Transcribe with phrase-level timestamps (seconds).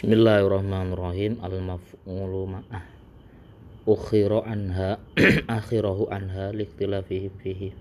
[0.00, 1.44] Bismillahirrahmanirrahim.
[1.44, 2.88] Al-maf'ulu ma'ah.
[3.84, 4.96] Ukhira anha
[5.60, 7.76] akhirahu anha likhtilafihim fihi.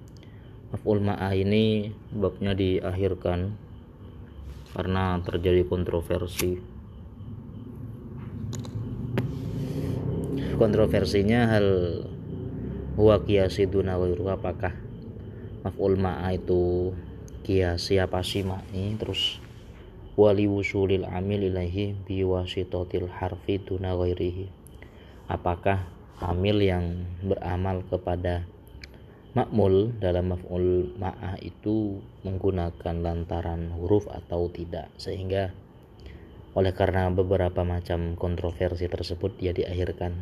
[0.67, 3.55] Maf'ul ma'ah ini babnya diakhirkan
[4.75, 6.59] karena terjadi kontroversi.
[10.59, 11.67] Kontroversinya hal
[12.99, 14.75] huwa kiasi duna apakah
[15.63, 16.91] maf'ul ma'ah itu
[17.47, 19.39] kiasi apa sih makni terus
[20.19, 24.51] wali wusulil amil ilaihi biwasitotil harfi duna ghairihi.
[25.31, 25.87] Apakah
[26.19, 28.43] amil yang beramal kepada
[29.31, 34.91] makmul dalam maf'ul ma'ah itu menggunakan lantaran huruf atau tidak?
[34.99, 35.55] Sehingga
[36.51, 40.19] oleh karena beberapa macam kontroversi tersebut dia diakhirkan.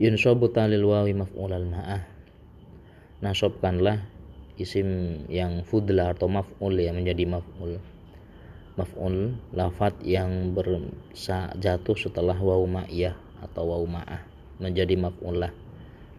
[0.00, 2.08] Yunsobu talil wawi maf'ulal ma'ah.
[3.20, 4.00] Nasobkanlah
[4.56, 7.95] isim yang fudla atau maf'ul ya menjadi maf'ul
[8.76, 14.20] maf'ul lafat yang berjatuh setelah waw ma'iyah atau waw ma'ah
[14.60, 15.52] menjadi maf'ul lah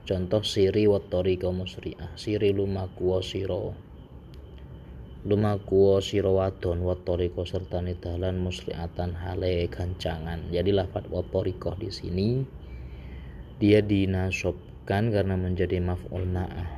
[0.08, 3.76] contoh siri wa tariqa musri'ah siri lumaku siro.
[5.28, 10.48] Lumaku siro wadon wa tariqa serta nidalan musri'atan hale gancangan.
[10.48, 11.20] Jadi lafat wa
[11.76, 12.30] di sini
[13.60, 16.70] dia dinasobkan karena menjadi maf'ul ma'ah.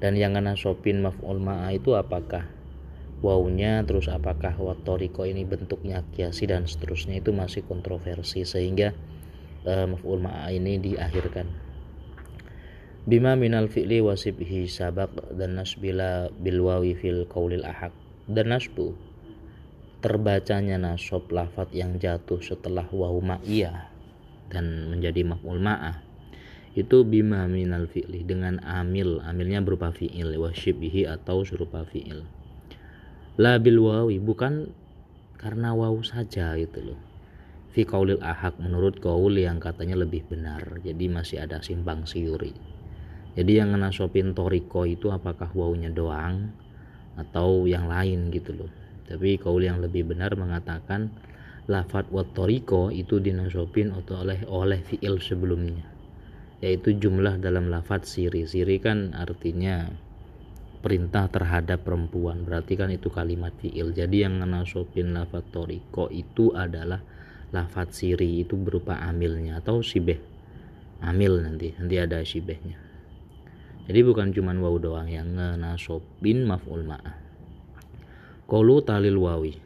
[0.00, 2.48] Dan yang nasobin maf'ul ma'ah itu apakah
[3.24, 8.92] wawnya terus apakah watoriko ini bentuknya kiasi dan seterusnya itu masih kontroversi sehingga
[9.64, 11.48] uh, maf'ul ma'a ini diakhirkan.
[13.08, 17.96] Bima minal fi'li wasibhi sabak dan nasbila bilwawi fil qaulil ahak
[18.28, 18.92] dan nasbu
[20.04, 23.88] terbacanya nasob lafat yang jatuh setelah wawu ma'iyah
[24.52, 26.04] dan menjadi maf'ul ma'ah
[26.76, 32.43] itu bima minal fi'li dengan amil amilnya berupa fi'il wasibhi atau serupa fi'il
[33.34, 34.70] la bil wawi bukan
[35.34, 37.00] karena waw saja gitu loh.
[37.74, 40.78] Fi kaulil ahak menurut kaul yang katanya lebih benar.
[40.86, 42.54] Jadi masih ada simpang siuri.
[43.34, 46.54] Jadi yang ngenasopin toriko itu apakah wawnya doang
[47.18, 48.70] atau yang lain gitu loh.
[49.10, 51.10] Tapi kaul yang lebih benar mengatakan
[51.66, 55.82] lafat wat toriko itu dinasopin atau oleh oleh fiil sebelumnya.
[56.62, 58.46] Yaitu jumlah dalam lafat siri.
[58.46, 59.90] Siri kan artinya
[60.84, 62.44] perintah terhadap perempuan.
[62.44, 63.96] Berarti kan itu kalimat fiil.
[63.96, 67.00] Jadi yang nasopin lafat toriko itu adalah
[67.54, 70.18] lafat siri itu berupa amilnya atau sibeh
[71.06, 72.74] amil nanti nanti ada sibehnya
[73.86, 77.14] jadi bukan cuma waw doang yang nasopin maf'ul ma'ah
[78.50, 79.62] kolu talil wawi.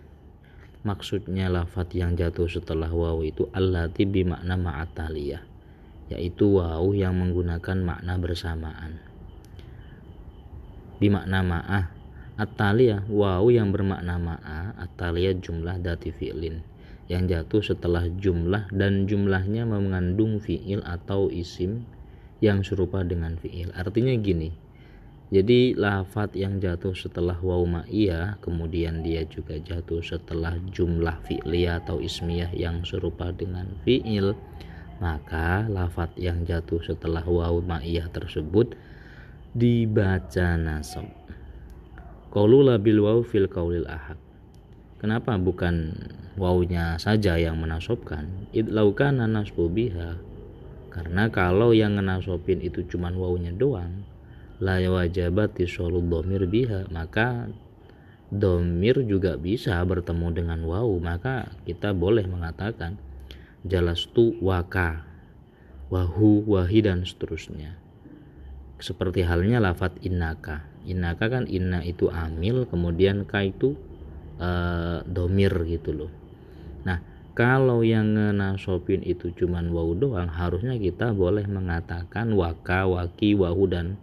[0.86, 5.42] Maksudnya lafat yang jatuh setelah waw itu allati bimakna ma'ataliyah
[6.08, 9.07] yaitu waw yang menggunakan makna bersamaan
[10.98, 11.86] bimakna ma'ah.
[12.38, 14.78] Atalia waw yang bermakna ma'ah.
[14.78, 16.62] Atalia jumlah dati fi'lin.
[17.08, 21.88] Yang jatuh setelah jumlah dan jumlahnya mengandung fi'il atau isim
[22.38, 23.72] yang serupa dengan fi'il.
[23.74, 24.68] Artinya gini
[25.28, 32.00] jadi lafat yang jatuh setelah waw ma'iyah kemudian dia juga jatuh setelah jumlah fi'liyah atau
[32.00, 34.32] ismiyah yang serupa dengan fi'il
[35.04, 38.72] maka lafat yang jatuh setelah waw ma'iyah tersebut
[39.58, 41.10] dibaca nasab.
[42.30, 44.14] Qaulula bil waw fil qaulil ahad.
[45.02, 45.98] Kenapa bukan
[46.38, 50.14] wawnya saja yang menasobkan idlaukana nasbu biha.
[50.94, 54.06] Karena kalau yang menasobin itu cuman wawnya doang
[54.62, 56.86] la wajabat tisolul domir biha.
[56.94, 57.50] Maka
[58.30, 60.86] domir juga bisa bertemu dengan waw.
[61.02, 62.94] Maka kita boleh mengatakan
[63.66, 65.02] jalas tu waka
[65.90, 67.87] wahu wahi dan seterusnya
[68.78, 70.66] seperti halnya lafat innaka.
[70.88, 73.74] Innaka kan inna itu amil kemudian ka itu
[74.38, 76.12] uh, domir gitu loh.
[76.86, 77.02] Nah
[77.38, 83.94] kalau yang nasopin itu cuman waw doang harusnya kita boleh mengatakan waka waki wahu dan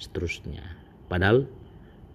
[0.00, 0.64] seterusnya.
[1.08, 1.44] Padahal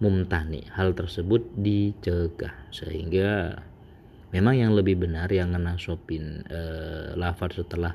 [0.00, 2.54] mumtani hal tersebut dicegah.
[2.72, 3.60] Sehingga
[4.34, 7.94] memang yang lebih benar yang nasopin uh, lafaz setelah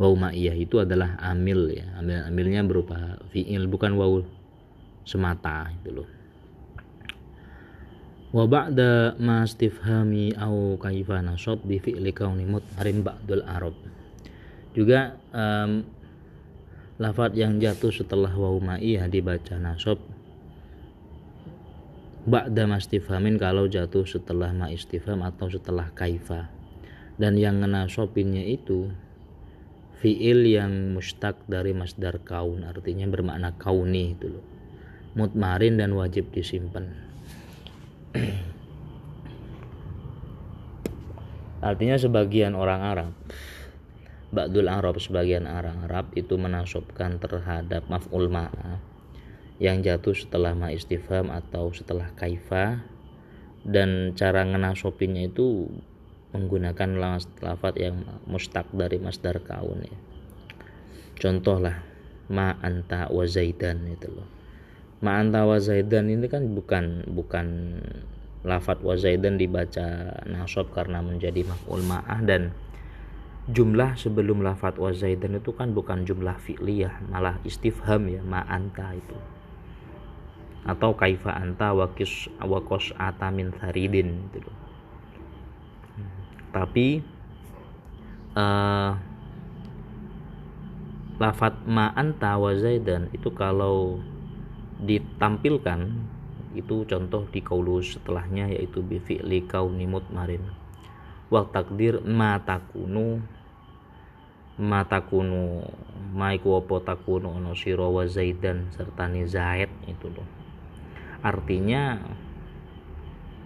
[0.00, 1.88] waw ma'iyah itu adalah amil ya.
[2.00, 4.22] Amil amilnya berupa fiil bukan waw
[5.02, 6.08] semata itu loh.
[8.32, 13.76] Wa ba'da ma istifhami au kaifa nasab bi fi'li kauni mutharin ba'dul arab.
[14.72, 15.84] Juga um,
[16.96, 20.00] lafat yang jatuh setelah waw ma'iyah dibaca nasab
[22.22, 26.48] ba'da mastifhamin kalau jatuh setelah ma istifham atau setelah kaifa.
[27.18, 28.88] Dan yang nasobinnya itu
[30.02, 34.42] fiil yang mustaq dari masdar kaun artinya bermakna kauni itu loh.
[35.14, 36.90] Mutmarin dan wajib disimpan.
[41.62, 43.12] Artinya sebagian orang Arab
[44.32, 48.80] Ba'dul Arab sebagian orang Arab itu menasobkan terhadap maf'ul ma'a
[49.60, 52.80] yang jatuh setelah ma istifham atau setelah kaifa
[53.68, 55.68] dan cara ngenasobinnya itu
[56.32, 56.96] menggunakan
[57.40, 59.98] lafaz yang mustaq dari masdar kaun ya.
[61.20, 61.76] Contoh lah
[62.32, 64.28] ma anta wa zaidan itu loh.
[65.04, 67.46] Ma anta wa zaidan ini kan bukan bukan
[68.42, 72.50] lafaz wa zaidan dibaca nasab karena menjadi maf'ul ma'ah dan
[73.50, 78.94] jumlah sebelum lafat wa zaidan itu kan bukan jumlah fi'liyah malah istifham ya ma anta
[78.94, 79.18] itu
[80.62, 84.56] atau kaifa anta wakis wakos atamin tharidin gitu loh.
[86.52, 87.00] Tapi
[88.36, 88.92] uh,
[91.16, 94.00] lafat ma anta wa zaidan itu kalau
[94.82, 95.94] ditampilkan
[96.52, 100.44] itu contoh di kaulus setelahnya yaitu bi fi'li kauni mutmarin.
[101.32, 103.24] Wa takdir ma takunu
[104.60, 105.64] ma takunu
[106.12, 110.28] ma iku apa takunu ono sira wa zaidan serta ni zaid itu loh.
[111.24, 111.96] Artinya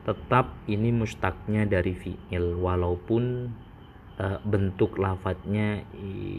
[0.06, 3.50] tetap ini mustaknya dari fi'il walaupun
[4.22, 5.82] uh, bentuk lafadznya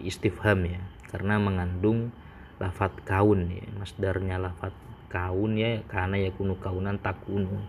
[0.07, 0.79] istifham ya.
[1.11, 2.15] Karena mengandung
[2.57, 4.73] lafat kaun ya masdarnya lafat
[5.13, 7.61] kaun ya karena ya kunu kaunan takunu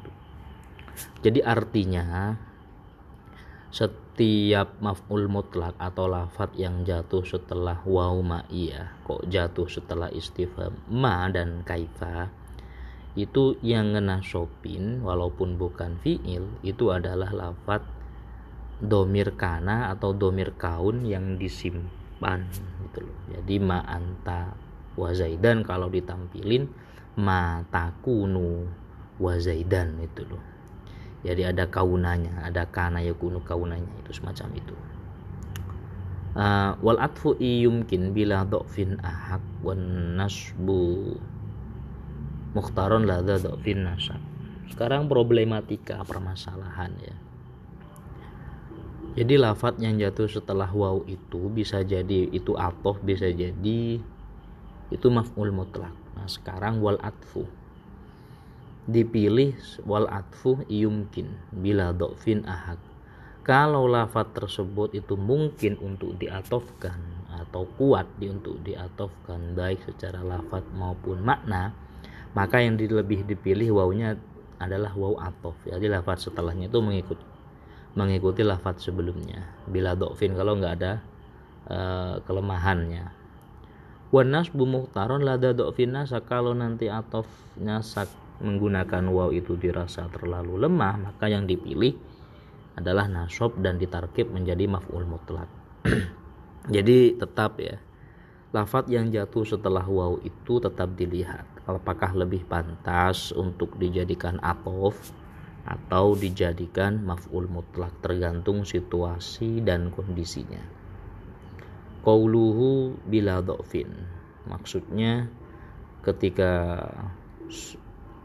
[1.20, 2.34] jadi artinya
[3.68, 11.28] setiap maf'ul mutlak atau lafat yang jatuh setelah waw ma'iyah kok jatuh setelah istifham ma
[11.28, 12.32] dan kaifa
[13.18, 17.82] itu yang ngena sopin walaupun bukan fi'il itu adalah lafat
[18.78, 22.46] domir kana atau domir kaun yang disimpan
[22.86, 23.18] gitu loh.
[23.34, 24.54] Jadi ma anta
[24.94, 26.70] wa zaidan kalau ditampilin
[27.18, 28.70] ma takunu
[29.18, 30.42] wa zaidan itu loh.
[31.26, 34.76] Jadi ada kaunanya ada kana yakunu kaunanya itu semacam itu.
[36.38, 41.18] Uh, wal atfu yumkin bila dhafin ahak wan nasbu
[42.58, 44.18] mukhtaron ladha dhafin nasab
[44.78, 47.16] sekarang problematika permasalahan ya.
[49.18, 53.98] Jadi lafat yang jatuh setelah waw itu bisa jadi itu atof bisa jadi
[54.94, 55.90] itu maf'ul mutlak.
[56.14, 57.42] Nah sekarang wal atfu.
[58.86, 62.78] Dipilih wal atfu yumkin bila dokfin ahad.
[63.42, 70.62] Kalau lafat tersebut itu mungkin untuk diatofkan atau kuat di untuk diatofkan baik secara lafat
[70.78, 71.87] maupun makna
[72.38, 74.14] maka yang lebih dipilih wawnya
[74.62, 75.58] adalah waw atof.
[75.66, 77.18] Jadi lafat setelahnya itu mengikut
[77.98, 79.42] mengikuti lafat sebelumnya.
[79.66, 81.02] Bila dokfin kalau nggak ada
[81.66, 83.10] uh, kelemahannya.
[84.14, 86.22] Wanas bumuhtaron lada dokfin nasa.
[86.22, 88.06] Kalau nanti atofnya sak
[88.38, 91.98] menggunakan waw itu dirasa terlalu lemah maka yang dipilih
[92.78, 95.50] adalah nasob dan ditarkib menjadi maf'ul mutlak.
[96.74, 97.82] Jadi tetap ya
[98.54, 104.96] lafat yang jatuh setelah waw itu tetap dilihat apakah lebih pantas untuk dijadikan atof
[105.68, 110.64] atau dijadikan maf'ul mutlak tergantung situasi dan kondisinya?
[112.00, 113.92] Qauluhu bila dhafin.
[114.48, 115.28] Maksudnya
[116.00, 116.80] ketika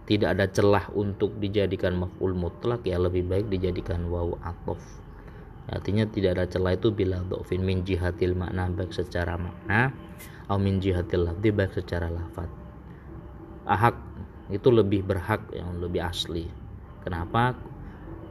[0.07, 4.79] tidak ada celah untuk dijadikan maf'ul mutlak ya lebih baik dijadikan waw atof.
[5.67, 7.59] Artinya tidak ada celah itu bila dhafin.
[7.59, 9.91] Min jihatil makna baik secara makna
[10.47, 12.62] atau min jihatil lafzi baik secara lafat
[13.67, 13.95] ahak.
[14.51, 16.45] Itu lebih berhak yang lebih asli.
[17.03, 17.55] Kenapa?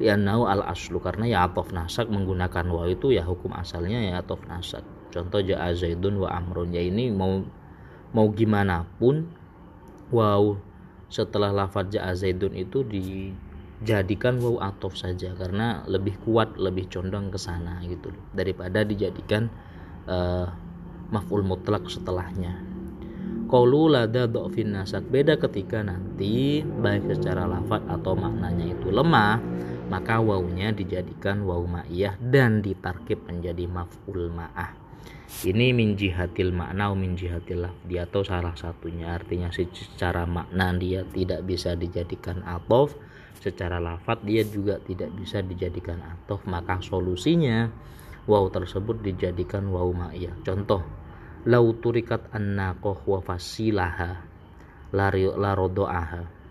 [0.00, 4.24] Ya nau al aslu karena ya atof nasak menggunakan waw itu ya hukum asalnya ya
[4.24, 4.82] atof nasak.
[5.12, 6.72] Contoh ja'a zaidun wa amrun.
[6.72, 7.44] Ya ini mau
[8.16, 9.28] mau gimana pun
[10.08, 10.56] wow
[11.12, 15.36] setelah lafaz ja'a zaidun itu dijadikan waw atof saja.
[15.36, 18.10] Karena lebih kuat lebih condong ke sana gitu.
[18.32, 19.52] Daripada dijadikan
[20.08, 20.48] uh,
[21.12, 22.71] maf'ul mutlak setelahnya
[23.46, 29.36] Qaulu lada dhafin nasak beda ketika nanti baik secara lafaz atau maknanya itu lemah
[29.92, 34.72] maka wawnya dijadikan waw ma'iyah dan ditarkib menjadi maf'ul ma'ah.
[35.44, 39.12] Ini min jihatil makna min jihatil lafdi atau salah satunya.
[39.12, 42.96] Artinya secara makna dia tidak bisa dijadikan atof
[43.36, 46.40] secara lafat dia juga tidak bisa dijadikan atof.
[46.48, 47.68] Maka solusinya
[48.24, 50.40] waw tersebut dijadikan waw ma'iyah.
[50.40, 51.01] Contoh
[51.42, 54.22] lau turikat annaqoh wa fasilaha
[54.94, 56.42] la rodo'aha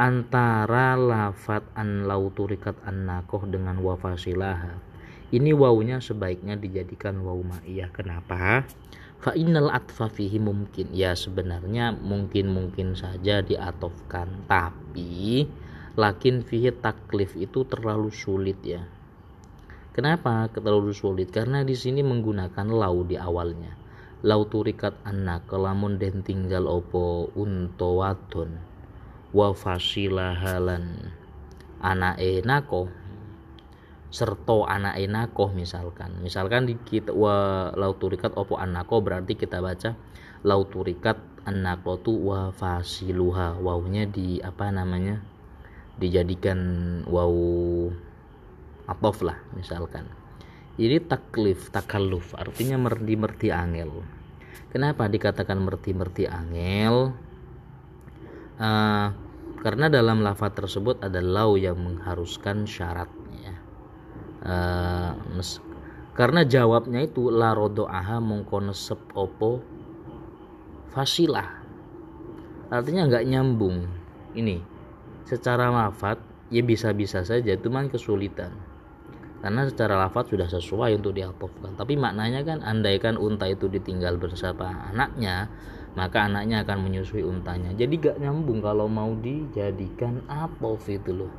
[0.00, 4.80] antara lafat an lau turikat annaqoh dengan wa fasilaha.
[5.30, 7.92] Ini wawunya sebaiknya dijadikan waw ma'iyah.
[7.94, 8.66] Kenapa?
[9.20, 10.90] Fa innal atfa fihi mungkin.
[10.90, 14.48] Ya sebenarnya mungkin-mungkin saja diatofkan.
[14.48, 15.46] Tapi
[16.00, 18.82] lakin fihi taklif itu terlalu sulit ya
[19.92, 21.30] kenapa terlalu sulit?
[21.30, 23.76] Karena di sini menggunakan lau di awalnya.
[24.20, 28.60] Lau turikat anak kelamun den tinggal opo unto wadon.
[29.32, 31.14] Wa fasilahalan
[31.80, 32.92] anake nako
[34.10, 36.18] serto anak enako misalkan.
[36.20, 39.94] Misalkan di kita wa lauturikat opo anako berarti kita baca
[40.42, 41.16] lauturikat
[41.46, 43.56] anako tu wa fasiluha.
[43.62, 45.22] Wawnya di apa namanya
[45.96, 46.58] dijadikan
[47.06, 47.32] waw
[48.90, 50.10] atof lah misalkan.
[50.80, 54.02] Ini taklif takaluf artinya merti merti angel.
[54.74, 57.14] Kenapa dikatakan merti merti angel?
[58.60, 59.08] Uh,
[59.62, 63.08] karena dalam lafaz tersebut ada lau yang mengharuskan syarat
[64.44, 65.12] uh,
[66.16, 69.64] karena jawabnya itu la aha mengkonsep opo
[70.92, 71.48] fasilah.
[72.70, 73.88] Artinya nggak nyambung.
[74.36, 74.62] Ini
[75.26, 76.18] secara lafat
[76.50, 78.50] ya bisa-bisa saja cuman kesulitan
[79.40, 84.88] karena secara lafat sudah sesuai untuk diatofkan tapi maknanya kan andaikan unta itu ditinggal bersama
[84.92, 85.48] anaknya
[85.98, 87.74] maka anaknya akan menyusui untanya.
[87.74, 91.32] Jadi gak nyambung kalau mau dijadikan apof itu loh.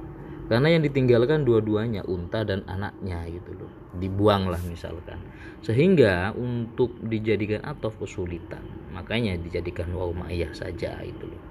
[0.51, 3.71] Karena yang ditinggalkan dua-duanya unta dan anaknya gitu loh.
[3.95, 5.23] Dibuang lah misalkan.
[5.63, 8.59] Sehingga untuk dijadikan atof kesulitan.
[8.91, 10.11] Makanya dijadikan waw
[10.51, 11.41] saja itu loh.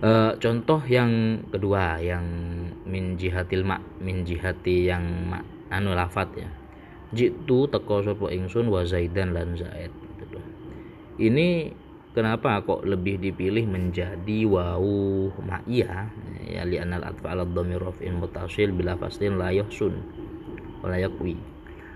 [0.00, 2.24] E, contoh yang kedua yang
[2.90, 6.50] min jihatil mak min jihati yang mak anu lafat ya.
[7.14, 10.38] Jitu teko sopo ingsun wa zaidan lan zaid gitu
[11.20, 11.68] ini
[12.16, 16.08] kenapa kok lebih dipilih menjadi wau ma'iyah
[16.48, 20.00] ya li anal atfa ala dhamir raf'in mutasil bila faslin la yuhsun
[20.80, 21.36] wala yakwi.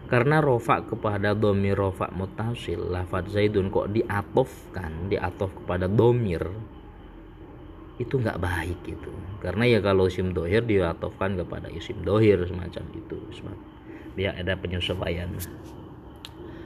[0.05, 6.45] Karena rofa kepada domir rofa mutasil lafad zaidun kok diatofkan diatof kepada domir
[7.95, 13.17] itu nggak baik itu karena ya kalau isim dohir diatofkan kepada isim dohir semacam itu
[13.39, 13.59] sebab
[14.15, 15.31] biar ada penyesuaian.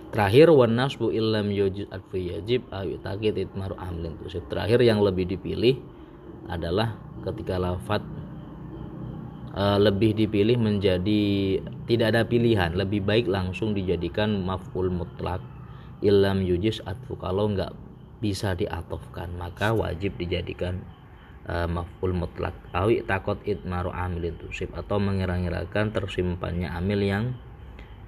[0.08, 4.16] Terakhir wan nasbu illam yujid adfi yajib ayu takid itmaru amlin.
[4.24, 5.76] Terakhir yang lebih dipilih
[6.48, 6.96] adalah
[7.28, 8.00] ketika lafat
[9.52, 15.44] uh, lebih dipilih menjadi tidak ada pilihan lebih baik langsung dijadikan maf'ul mutlak.
[16.00, 17.74] Illam yujis atfu kalau nggak
[18.22, 20.80] bisa diatofkan maka wajib dijadikan
[21.48, 22.54] uh, maf'ul mutlak.
[22.76, 24.70] Awi takot itmaru amilin tusib.
[24.76, 27.24] Atau mengira-ngirakan tersimpannya amil yang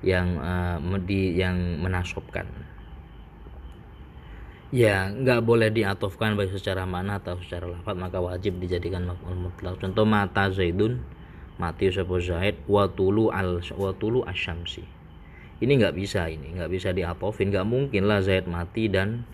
[0.05, 0.79] yang uh,
[1.11, 2.47] yang menasobkan.
[4.71, 9.83] Ya nggak boleh diatofkan baik secara mana atau secara lafaz maka wajib dijadikan maf'ul mutlak.
[9.83, 11.03] Contoh mata zaidun
[11.59, 14.87] mati sapa zaid wa tulu al wa tulu asyamsi.
[15.61, 17.51] Ini nggak bisa ini nggak bisa diatofin.
[17.51, 19.27] Nggak mungkin lah zaid mati dan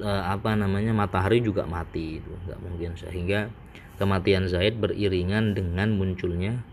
[0.00, 2.90] uh, apa namanya matahari juga mati itu nggak mungkin.
[2.96, 3.50] Sehingga
[4.00, 6.64] kematian zaid beriringan dengan munculnya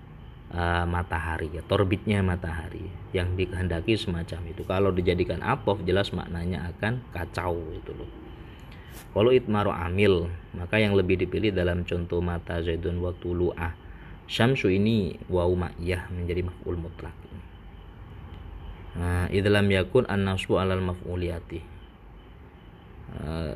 [0.55, 4.61] uh, matahari ya torbitnya matahari yang dikehendaki semacam itu.
[4.63, 8.09] Kalau dijadikan apof jelas maknanya akan kacau itu loh.
[9.11, 13.73] Kalau itmaru amil maka yang lebih dipilih dalam contoh mata zaidun waktu lu'ah.
[14.27, 17.15] Syamsu ini wau ma'iyah menjadi maf'ul mutlak.
[18.99, 21.76] Nah dalam yakun an-nasbu alal maf'uliyati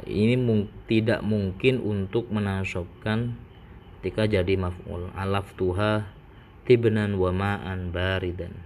[0.09, 3.37] ini mung tidak mungkin untuk menasobkan
[4.01, 5.13] ketika jadi maf'ul.
[5.13, 6.09] Alaf tuha
[6.65, 8.57] tibnan wa ma'an baridan.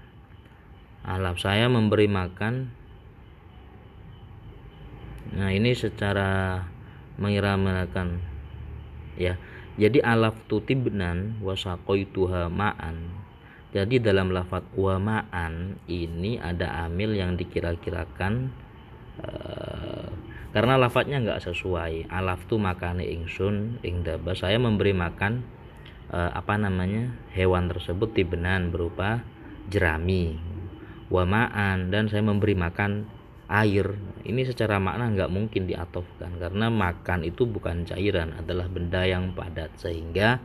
[1.04, 2.72] Alaf saya memberi makan.
[5.36, 6.64] Nah ini secara
[7.20, 8.24] mengira-mirakan
[9.20, 9.36] ya.
[9.76, 12.96] Jadi alaf tu tibnan wa saqaituha ma'an.
[13.76, 18.56] Jadi dalam lafat wa ma'an ini ada amil yang dikira-kirakan
[19.20, 19.75] uh,
[20.56, 22.08] karena lafadznya nggak sesuai.
[22.08, 24.32] Alaf tu makane ingsun ing daba.
[24.40, 25.44] Saya memberi makan
[26.16, 29.20] eh, apa namanya hewan tersebut tibenan berupa
[29.68, 30.40] jerami
[31.12, 31.92] wamaan.
[31.92, 33.04] Dan saya memberi makan
[33.52, 34.00] air.
[34.24, 36.40] Ini secara makna nggak mungkin diatofkan.
[36.40, 39.76] Karena makan itu bukan cairan adalah benda yang padat.
[39.76, 40.40] Sehingga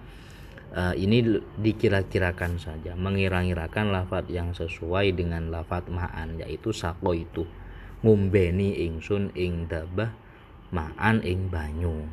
[0.74, 2.98] uh, ini dikira-kirakan saja.
[2.98, 7.46] Mengira-ngirakan lafat yang sesuai dengan lafat ma'an yaitu sako itu
[8.00, 10.12] ngumbeni ingsun ing dabah
[10.72, 12.06] ma'an ing banyu.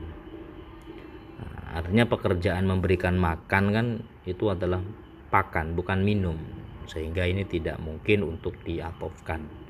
[1.68, 3.88] Artinya pekerjaan memberikan makan kan
[4.26, 4.82] itu adalah
[5.30, 6.38] pakan bukan minum.
[6.88, 9.68] Sehingga ini tidak mungkin untuk diatofkan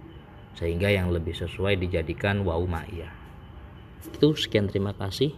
[0.58, 3.14] sehingga yang lebih sesuai dijadikan wau ma'iyah.
[4.10, 5.38] Itu sekian terima kasih